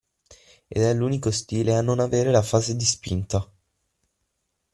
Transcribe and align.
Ed 0.67 0.81
è 0.81 0.95
l'unico 0.95 1.29
stile 1.29 1.75
a 1.75 1.81
non 1.83 1.99
avere 1.99 2.31
la 2.31 2.41
fase 2.41 2.75
di 2.75 2.85
spinta. 2.85 3.47